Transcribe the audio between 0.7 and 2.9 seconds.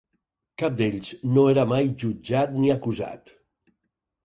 d'ells no era mai jutjat ni